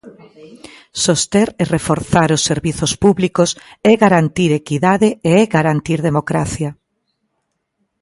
[1.03, 3.49] Soster e reforzar os servizos públicos
[3.91, 6.71] é garantir equidade e é garantir democracia.